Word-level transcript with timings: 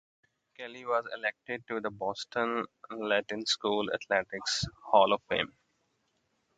Kelley 0.57 0.83
was 0.83 1.05
elected 1.15 1.63
to 1.67 1.79
the 1.79 1.91
Boston 1.91 2.65
Latin 2.89 3.45
School 3.45 3.87
Athletics 3.93 4.65
Hall 4.85 5.13
of 5.13 5.21
Fame. 5.29 5.53